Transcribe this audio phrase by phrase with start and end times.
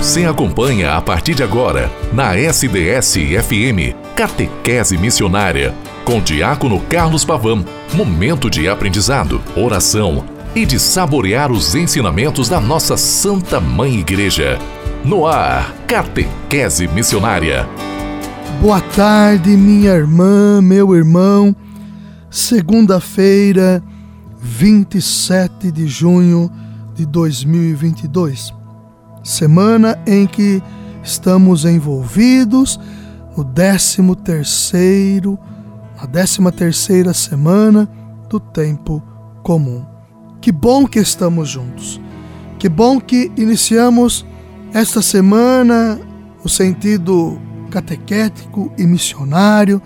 [0.00, 5.74] Você acompanha a partir de agora, na SDS-FM, Catequese Missionária,
[6.06, 7.62] com Diácono Carlos Pavão.
[7.92, 10.24] Momento de aprendizado, oração
[10.56, 14.58] e de saborear os ensinamentos da nossa Santa Mãe Igreja.
[15.04, 17.68] No ar, Catequese Missionária.
[18.58, 21.54] Boa tarde, minha irmã, meu irmão.
[22.30, 23.82] Segunda-feira,
[24.40, 26.50] 27 de junho
[26.94, 28.59] de 2022
[29.22, 30.62] semana em que
[31.02, 32.78] estamos envolvidos
[33.36, 35.38] no 13 terceiro,
[35.98, 37.88] a 13 terceira semana
[38.28, 39.02] do tempo
[39.42, 39.84] comum.
[40.40, 42.00] Que bom que estamos juntos.
[42.58, 44.26] Que bom que iniciamos
[44.72, 45.98] esta semana
[46.44, 47.38] o sentido
[47.70, 49.80] catequético e missionário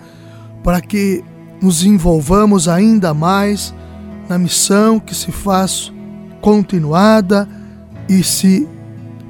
[0.63, 1.23] para que
[1.61, 3.73] nos envolvamos ainda mais
[4.27, 5.93] na missão que se faz
[6.41, 7.47] continuada
[8.09, 8.67] e se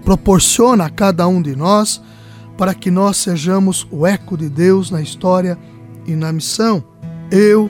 [0.05, 1.99] proporciona a cada um de nós
[2.55, 5.57] para que nós sejamos o eco de Deus na história
[6.05, 6.83] e na missão.
[7.31, 7.69] Eu,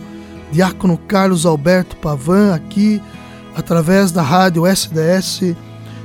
[0.51, 3.01] Diácono Carlos Alberto Pavan, aqui
[3.55, 5.55] através da rádio SDS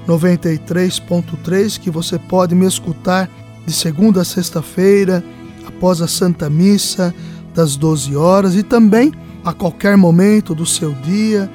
[0.06, 3.28] 93.3, que você pode me escutar
[3.66, 5.22] de segunda a sexta-feira,
[5.66, 7.12] após a Santa Missa,
[7.54, 9.12] das 12 horas, e também
[9.44, 11.50] a qualquer momento do seu dia,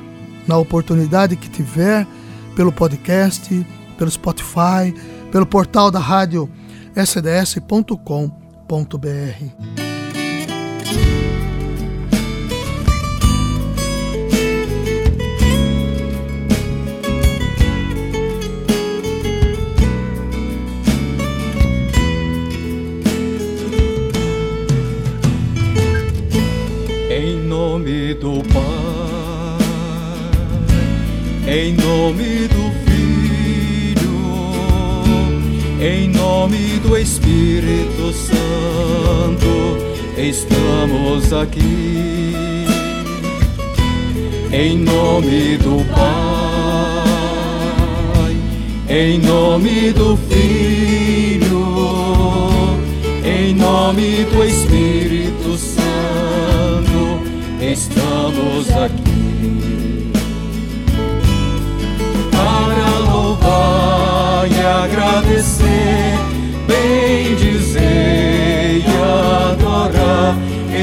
[0.46, 2.06] na oportunidade que tiver,
[2.56, 3.66] pelo podcast
[3.98, 4.94] pelo Spotify,
[5.32, 6.50] pelo portal da rádio
[6.96, 7.96] sds.com.br.
[41.16, 42.34] estamos aqui.
[44.52, 46.06] Em nome do Pai,
[48.88, 51.66] em nome do Filho,
[53.24, 57.20] em nome do Espírito Santo,
[57.62, 60.12] estamos aqui.
[62.32, 66.35] Para louvar e agradecer,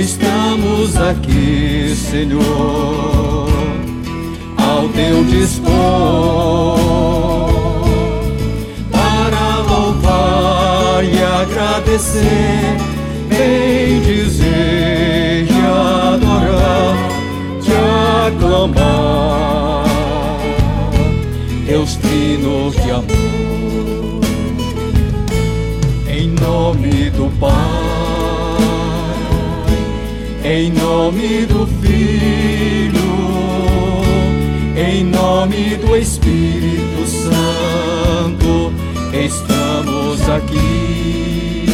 [0.01, 3.49] Estamos aqui, Senhor,
[4.57, 5.71] ao teu dispor,
[8.91, 12.79] para louvar e agradecer,
[13.29, 14.42] bem dizer
[30.62, 33.03] em nome do Filho,
[34.77, 38.73] em nome do Espírito Santo,
[39.12, 41.67] estamos aqui.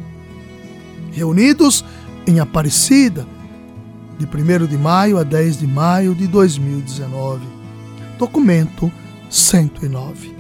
[1.19, 1.85] reunidos
[2.29, 3.27] em Aparecida,
[4.19, 7.41] de 1 de maio a 10 de maio de 2019.
[8.19, 8.93] Documento
[9.31, 10.37] 109.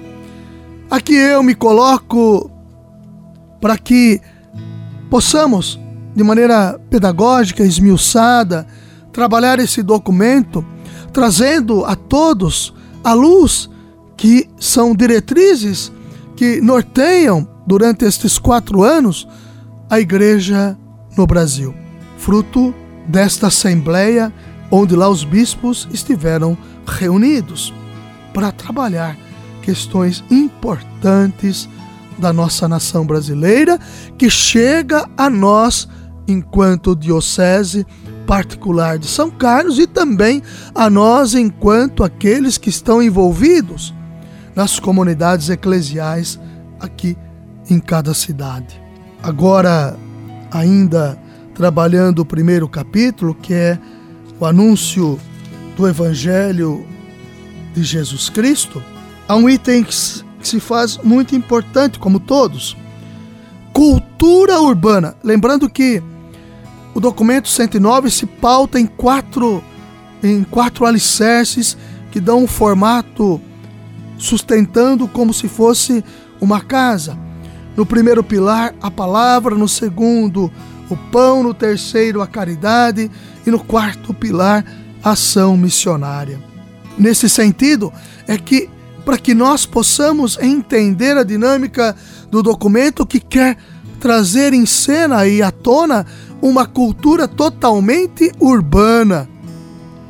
[0.90, 2.50] Aqui eu me coloco
[3.58, 4.20] para que
[5.08, 5.80] possamos,
[6.14, 8.66] de maneira pedagógica, esmiuçada,
[9.10, 10.62] trabalhar esse documento,
[11.10, 13.70] trazendo a todos a luz
[14.14, 15.90] que são diretrizes
[16.36, 19.26] que norteiam durante estes quatro anos
[19.88, 20.76] a igreja
[21.18, 21.74] no Brasil,
[22.16, 22.72] fruto
[23.06, 24.32] desta assembleia
[24.70, 26.56] onde lá os bispos estiveram
[26.86, 27.74] reunidos
[28.32, 29.16] para trabalhar
[29.60, 31.68] questões importantes
[32.18, 33.78] da nossa nação brasileira
[34.16, 35.88] que chega a nós
[36.26, 37.84] enquanto diocese
[38.26, 40.42] particular de São Carlos e também
[40.74, 43.92] a nós enquanto aqueles que estão envolvidos
[44.54, 46.38] nas comunidades eclesiais
[46.78, 47.16] aqui
[47.68, 48.80] em cada cidade.
[49.22, 49.96] Agora,
[50.50, 51.18] ainda
[51.54, 53.78] trabalhando o primeiro capítulo, que é
[54.38, 55.18] o anúncio
[55.76, 56.86] do Evangelho
[57.74, 58.82] de Jesus Cristo,
[59.26, 62.76] há um item que se faz muito importante, como todos:
[63.72, 65.16] cultura urbana.
[65.22, 66.02] Lembrando que
[66.94, 69.62] o documento 109 se pauta em quatro,
[70.22, 71.76] em quatro alicerces
[72.10, 73.40] que dão um formato
[74.16, 76.04] sustentando como se fosse
[76.40, 77.16] uma casa.
[77.78, 80.50] No primeiro pilar, a palavra, no segundo,
[80.90, 83.08] o pão, no terceiro, a caridade
[83.46, 84.64] e no quarto pilar,
[85.00, 86.42] a ação missionária.
[86.98, 87.92] Nesse sentido,
[88.26, 88.68] é que
[89.04, 91.94] para que nós possamos entender a dinâmica
[92.28, 93.56] do documento que quer
[94.00, 96.04] trazer em cena e à tona
[96.42, 99.28] uma cultura totalmente urbana,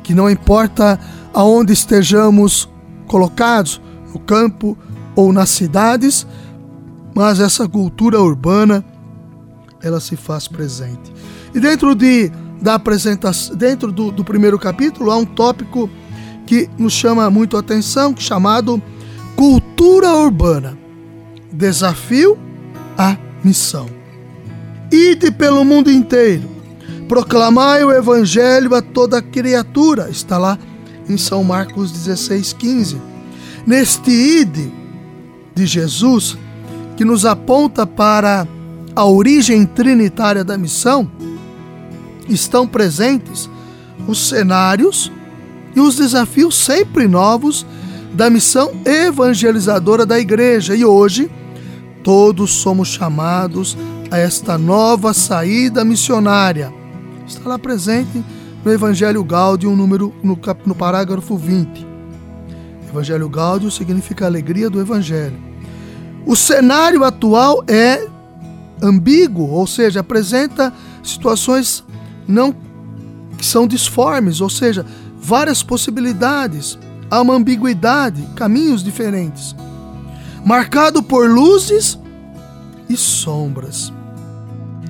[0.01, 0.99] que não importa
[1.31, 2.67] aonde estejamos
[3.05, 3.79] colocados,
[4.11, 4.75] no campo
[5.15, 6.25] ou nas cidades,
[7.19, 8.81] mas essa cultura urbana
[9.83, 11.11] ela se faz presente.
[11.53, 12.31] E dentro de
[12.61, 15.89] da apresentação, dentro do, do primeiro capítulo há um tópico
[16.45, 18.81] que nos chama muito a atenção, chamado
[19.35, 20.77] cultura urbana.
[21.51, 22.39] Desafio
[22.97, 23.89] à missão.
[24.89, 26.49] Ide pelo mundo inteiro,
[27.09, 30.09] proclamai o evangelho a toda criatura.
[30.09, 30.57] Está lá
[31.09, 33.01] em São Marcos 16, 15.
[33.67, 34.71] Neste ide
[35.53, 36.37] de Jesus,
[36.99, 38.45] que nos aponta para
[38.93, 41.09] a origem trinitária da missão,
[42.27, 43.49] estão presentes
[44.05, 45.09] os cenários
[45.73, 47.65] e os desafios sempre novos
[48.13, 50.75] da missão evangelizadora da igreja.
[50.75, 51.31] E hoje,
[52.03, 53.77] todos somos chamados
[54.11, 56.69] a esta nova saída missionária.
[57.25, 58.21] Está lá presente
[58.65, 61.87] no Evangelho Gáudio, número, no, no parágrafo 20.
[62.89, 65.48] Evangelho Gáudio significa alegria do Evangelho.
[66.29, 68.07] O cenário atual é
[68.79, 70.71] ambíguo, ou seja, apresenta
[71.03, 71.83] situações
[72.27, 72.55] não
[73.35, 74.85] que são disformes, ou seja,
[75.19, 76.77] várias possibilidades,
[77.09, 79.55] há uma ambiguidade, caminhos diferentes,
[80.45, 81.97] marcado por luzes
[82.87, 83.91] e sombras.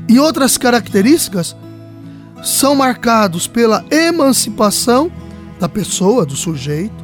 [0.09, 1.55] E outras características
[2.43, 5.09] são marcados pela emancipação
[5.57, 6.98] da pessoa, do sujeito,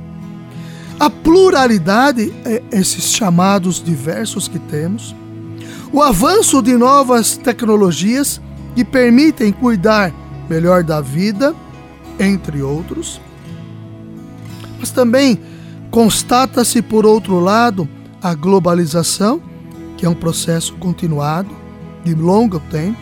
[1.00, 5.16] a pluralidade, é, esses chamados diversos que temos,
[5.92, 8.42] o avanço de novas tecnologias
[8.76, 10.14] que permitem cuidar
[10.50, 11.56] melhor da vida,
[12.20, 13.20] entre outros.
[14.80, 15.40] Mas também
[15.92, 17.88] constata-se, por outro lado,
[18.22, 19.42] a globalização,
[19.98, 21.50] que é um processo continuado,
[22.04, 23.00] de longo tempo,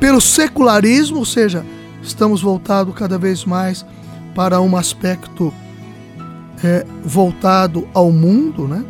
[0.00, 1.64] pelo secularismo, ou seja,
[2.02, 3.84] estamos voltados cada vez mais
[4.34, 5.52] para um aspecto
[6.62, 8.84] é, voltado ao mundo, né?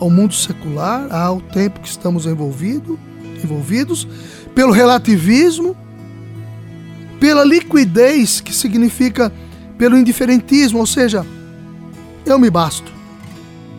[0.00, 2.98] ao mundo secular, ao tempo que estamos envolvido,
[3.42, 4.06] envolvidos,
[4.54, 5.76] pelo relativismo,
[7.20, 9.32] pela liquidez, que significa
[9.78, 11.24] pelo indiferentismo, ou seja,
[12.26, 12.92] eu me basto.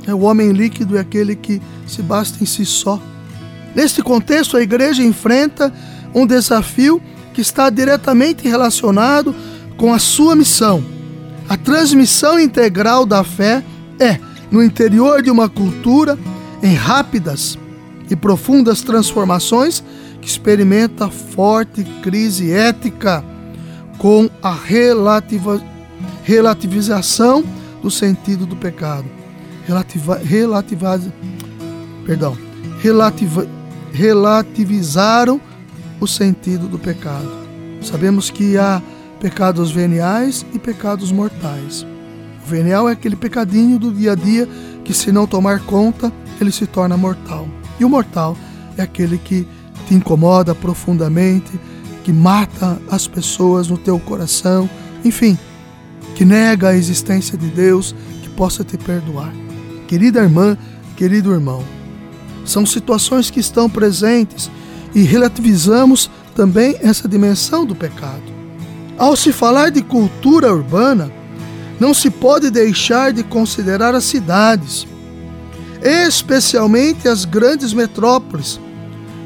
[0.07, 3.01] É o homem líquido é aquele que se basta em si só.
[3.75, 5.74] Neste contexto, a igreja enfrenta
[6.13, 7.01] um desafio
[7.33, 9.36] que está diretamente relacionado
[9.78, 10.94] com a sua missão.
[11.47, 13.63] A transmissão integral da fé
[14.00, 14.19] é,
[14.51, 16.18] no interior de uma cultura,
[16.62, 17.57] em rápidas
[18.09, 19.83] e profundas transformações,
[20.21, 23.23] que experimenta forte crise ética
[23.97, 25.61] com a relativa,
[26.23, 27.44] relativização
[27.81, 29.06] do sentido do pecado.
[29.68, 31.02] Relativa, relativa,
[32.06, 32.37] perdão,
[32.81, 33.47] relativa,
[33.94, 35.40] relativizaram
[35.99, 37.30] o sentido do pecado.
[37.81, 38.81] Sabemos que há
[39.19, 41.86] pecados veniais e pecados mortais.
[42.45, 44.48] O venial é aquele pecadinho do dia a dia
[44.84, 47.48] que, se não tomar conta, ele se torna mortal.
[47.80, 48.38] E o mortal
[48.78, 49.48] é aquele que
[49.88, 51.60] te incomoda profundamente,
[52.04, 54.69] que mata as pessoas no teu coração,
[55.04, 55.38] enfim,
[56.16, 59.34] que nega a existência de Deus que possa te perdoar.
[59.88, 60.57] Querida irmã,
[60.95, 61.64] querido irmão,
[62.45, 64.52] são situações que estão presentes
[64.94, 68.34] e relativizamos também essa dimensão do pecado.
[68.97, 71.11] Ao se falar de cultura urbana,
[71.80, 74.87] não se pode deixar de considerar as cidades,
[75.81, 78.59] especialmente as grandes metrópoles,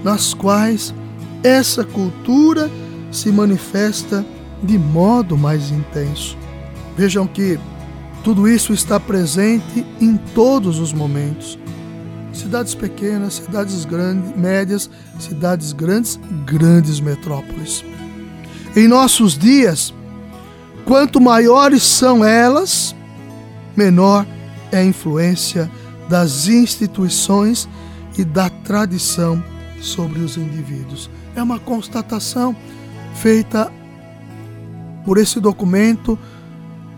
[0.03, 0.93] nas quais
[1.43, 2.69] essa cultura
[3.11, 4.25] se manifesta
[4.63, 6.38] de modo mais intenso.
[6.97, 7.59] Vejam que
[8.23, 11.57] tudo isso está presente em todos os momentos
[12.39, 17.83] cidades pequenas, cidades grandes, médias, cidades grandes, grandes metrópoles.
[18.75, 19.93] Em nossos dias,
[20.85, 22.95] quanto maiores são elas,
[23.75, 24.25] menor
[24.71, 25.69] é a influência
[26.07, 27.67] das instituições
[28.17, 29.43] e da tradição
[29.81, 31.09] sobre os indivíduos.
[31.35, 32.55] É uma constatação
[33.15, 33.71] feita
[35.05, 36.17] por esse documento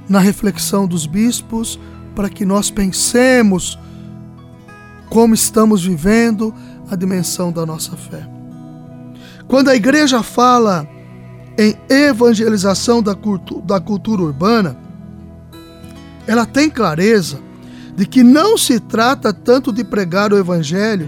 [0.10, 1.80] na reflexão dos bispos
[2.16, 3.80] para que nós pensemos
[5.10, 6.54] como estamos vivendo
[6.90, 8.28] a dimensão da nossa fé.
[9.48, 10.88] Quando a igreja fala
[11.62, 14.76] em evangelização da cultura, da cultura urbana,
[16.26, 17.40] ela tem clareza
[17.96, 21.08] de que não se trata tanto de pregar o evangelho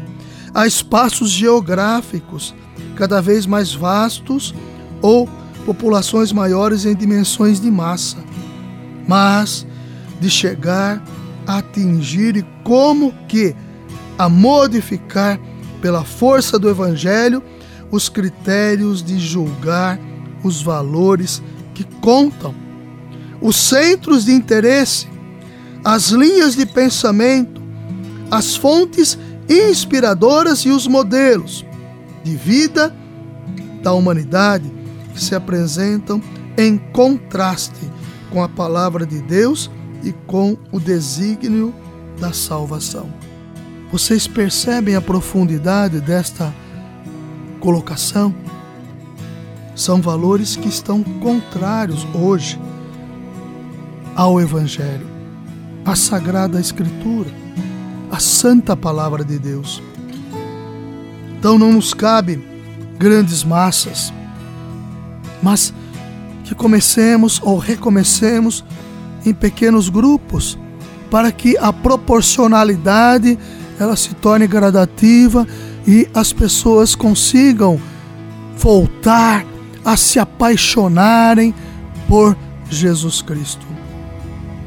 [0.54, 2.54] a espaços geográficos
[2.96, 4.54] cada vez mais vastos
[5.02, 5.28] ou
[5.66, 8.18] populações maiores em dimensões de massa,
[9.08, 9.66] mas
[10.20, 11.04] de chegar
[11.48, 13.56] a atingir e como que
[14.20, 15.40] a modificar
[15.82, 17.42] pela força do evangelho
[17.90, 20.00] os critérios de julgar
[20.44, 21.42] os valores
[21.74, 22.54] que contam,
[23.42, 25.08] os centros de interesse,
[25.84, 27.62] as linhas de pensamento,
[28.30, 29.18] as fontes
[29.50, 31.66] inspiradoras e os modelos
[32.24, 32.96] de vida
[33.82, 34.72] da humanidade
[35.14, 36.22] que se apresentam
[36.58, 37.92] em contraste
[38.32, 39.70] com a palavra de Deus
[40.04, 41.74] e com o desígnio
[42.20, 43.12] da salvação.
[43.92, 46.54] Vocês percebem a profundidade desta
[47.60, 48.34] colocação?
[49.76, 52.60] São valores que estão contrários hoje
[54.16, 55.08] ao Evangelho,
[55.84, 57.30] à Sagrada Escritura,
[58.12, 59.82] à Santa Palavra de Deus.
[61.40, 62.44] Então não nos cabe
[63.00, 64.14] grandes massas,
[65.42, 65.74] mas
[66.44, 68.64] que comecemos ou recomecemos
[69.26, 70.58] em pequenos grupos,
[71.10, 73.38] para que a proporcionalidade
[73.80, 75.48] ela se torne gradativa
[75.88, 77.80] e as pessoas consigam
[78.56, 79.46] voltar
[79.84, 81.54] a se apaixonarem
[82.08, 82.36] por
[82.70, 83.66] Jesus Cristo.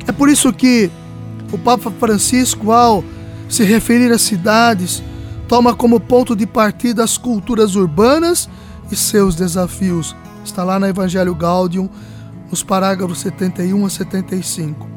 [0.07, 0.91] É por isso que
[1.53, 3.05] o Papa Francisco, ao
[3.49, 5.03] se referir às cidades,
[5.49, 8.49] toma como ponto de partida as culturas urbanas
[8.91, 10.15] e seus desafios.
[10.45, 11.89] Está lá no Evangelho Gaudium,
[12.51, 14.89] nos parágrafos 71 a 75.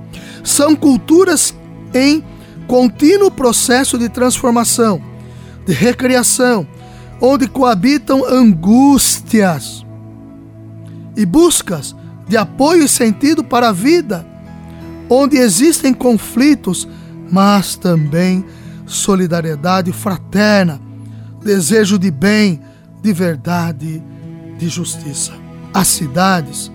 [0.44, 1.56] São culturas
[1.94, 2.24] em
[2.68, 5.02] contínuo processo de transformação,
[5.66, 6.68] de recriação,
[7.20, 9.86] onde coabitam angústias
[11.16, 11.96] e buscas
[12.28, 14.25] de apoio e sentido para a vida,
[15.10, 16.88] onde existem conflitos,
[17.32, 18.46] mas também
[18.86, 20.80] solidariedade fraterna,
[21.44, 22.62] desejo de bem,
[23.01, 24.04] de verdade,
[24.58, 25.34] de justiça.
[25.74, 26.72] As cidades,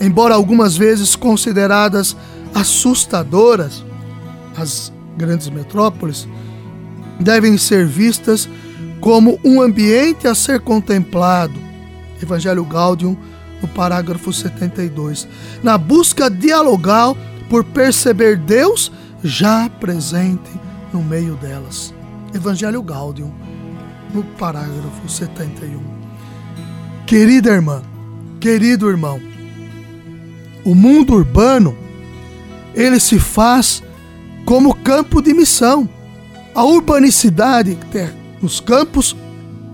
[0.00, 2.16] embora algumas vezes consideradas
[2.54, 3.84] assustadoras,
[4.56, 6.26] as grandes metrópoles,
[7.20, 8.48] devem ser vistas
[9.00, 11.54] como um ambiente a ser contemplado.
[12.22, 13.16] Evangelho Gaudium,
[13.60, 15.26] no parágrafo 72.
[15.62, 17.16] Na busca dialogal
[17.48, 20.50] por perceber Deus já presente
[20.92, 21.94] no meio delas.
[22.34, 23.32] Evangelho Gaudium,
[24.12, 25.80] no parágrafo 71.
[27.06, 27.82] Querida irmã,
[28.40, 29.20] querido irmão,
[30.64, 31.76] o mundo urbano
[32.74, 33.82] ele se faz
[34.44, 35.88] como campo de missão.
[36.54, 37.78] A urbanicidade
[38.40, 39.16] nos campos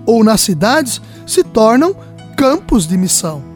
[0.06, 1.96] ou nas cidades se tornam
[2.36, 3.53] campos de missão.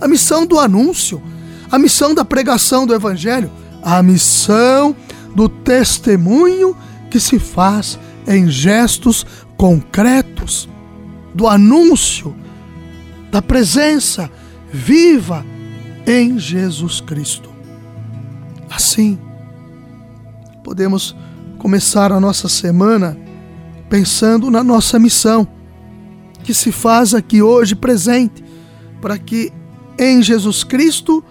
[0.00, 1.22] A missão do anúncio,
[1.70, 3.50] a missão da pregação do evangelho,
[3.82, 4.94] a missão
[5.34, 6.76] do testemunho
[7.10, 9.26] que se faz em gestos
[9.56, 10.68] concretos,
[11.34, 12.34] do anúncio
[13.30, 14.30] da presença
[14.72, 15.44] viva
[16.06, 17.50] em Jesus Cristo.
[18.68, 19.18] Assim,
[20.64, 21.14] podemos
[21.58, 23.16] começar a nossa semana
[23.88, 25.46] pensando na nossa missão,
[26.42, 28.42] que se faz aqui hoje presente,
[29.00, 29.52] para que
[30.00, 31.22] em Jesus Cristo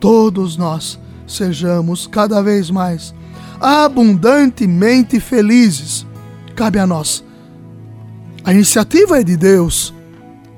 [0.00, 0.98] todos nós
[1.28, 3.14] sejamos cada vez mais
[3.60, 6.04] abundantemente felizes.
[6.56, 7.22] Cabe a nós.
[8.42, 9.94] A iniciativa é de Deus,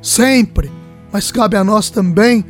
[0.01, 0.73] sempre,
[1.13, 2.43] mas cabe a nós também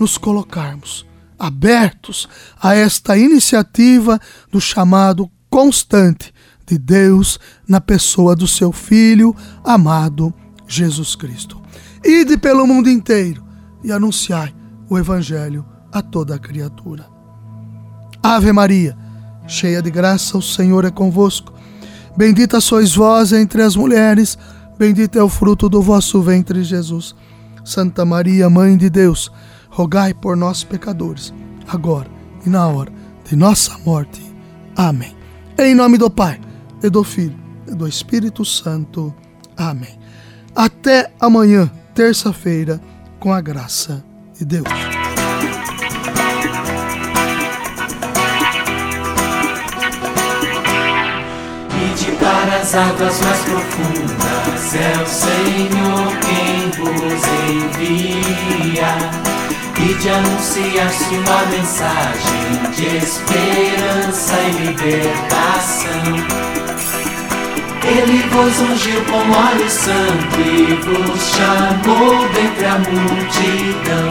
[0.00, 1.06] nos colocarmos
[1.38, 2.28] abertos
[2.60, 4.18] a esta iniciativa
[4.50, 6.32] do chamado constante
[6.66, 7.38] de Deus
[7.68, 10.34] na pessoa do seu Filho amado
[10.66, 11.62] Jesus Cristo.
[12.02, 13.43] Ide pelo mundo inteiro
[13.84, 14.52] e anunciai
[14.88, 17.06] o Evangelho a toda a criatura.
[18.22, 18.96] Ave Maria,
[19.46, 21.52] cheia de graça, o Senhor é convosco.
[22.16, 24.38] Bendita sois vós entre as mulheres,
[24.78, 27.14] bendito é o fruto do vosso ventre, Jesus.
[27.64, 29.30] Santa Maria, Mãe de Deus,
[29.68, 31.32] rogai por nós, pecadores,
[31.68, 32.08] agora
[32.44, 32.92] e na hora
[33.28, 34.22] de nossa morte.
[34.76, 35.14] Amém.
[35.58, 36.40] Em nome do Pai
[36.82, 39.14] e do Filho e do Espírito Santo.
[39.56, 39.98] Amém.
[40.54, 42.80] Até amanhã, terça-feira,
[43.24, 44.04] com a graça
[44.38, 44.68] de Deus.
[51.72, 58.92] E de para as águas mais profundas é o Senhor quem vos envia
[59.80, 66.53] e de anunciar sua mensagem de esperança e libertação.
[67.86, 74.08] Ele vos ungiu com óleo santo e vos chamou dentre a multidão.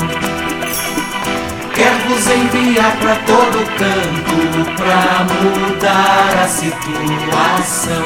[1.74, 8.06] Quer vos enviar para todo canto para mudar a situação.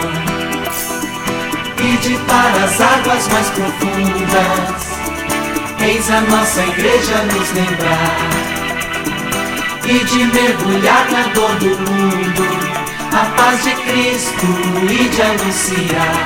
[1.80, 4.88] E de para as águas mais profundas,
[5.82, 8.18] eis a nossa igreja nos lembrar.
[9.84, 12.77] E de mergulhar na dor do mundo
[13.18, 14.46] a paz de Cristo
[14.92, 16.26] e de anunciar.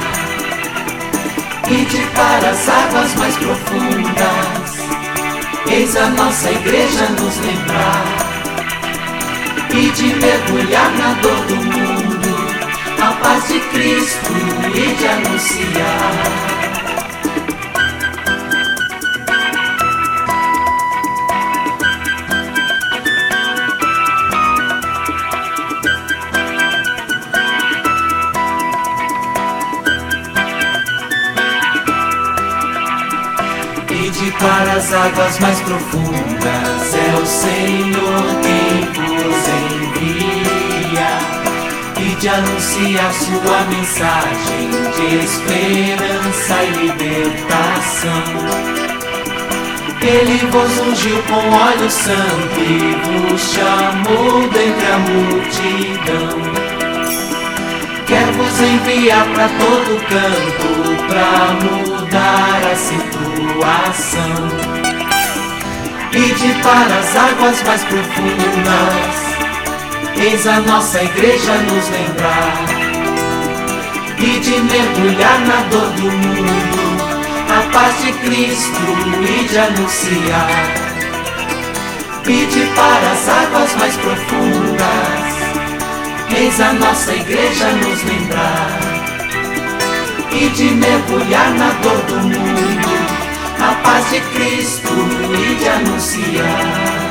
[1.69, 4.77] E de para as águas mais profundas,
[5.69, 8.03] eis a nossa igreja nos lembrar.
[9.74, 12.36] E de mergulhar na dor do mundo,
[13.01, 14.33] a paz de Cristo
[14.75, 16.70] e de anunciar.
[34.93, 36.93] Águas mais profundas.
[36.93, 41.12] É o Senhor quem vos envia
[42.00, 48.24] e de anunciar sua mensagem de esperança e libertação.
[50.01, 56.70] Ele vos ungiu com óleo santo e vos chamou dentre a multidão.
[58.11, 60.67] Quer vos enviar para todo canto
[61.07, 64.35] para mudar a situação
[66.11, 69.15] e de para as águas mais profundas.
[70.17, 72.65] Eis a nossa igreja nos lembrar
[74.19, 77.01] e de mergulhar na dor do mundo,
[77.47, 78.81] a paz de Cristo
[79.23, 80.51] e de anunciar.
[82.27, 85.40] E de para as águas mais profundas
[86.35, 88.79] Eis a nossa igreja nos lembrar
[90.31, 92.89] e de mergulhar na dor do mundo,
[93.59, 94.89] a paz de Cristo
[95.37, 97.01] e de anunciar.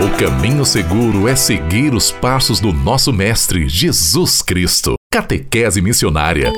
[0.00, 4.94] O caminho seguro é seguir os passos do nosso Mestre Jesus Cristo.
[5.12, 6.52] Catequese Missionária.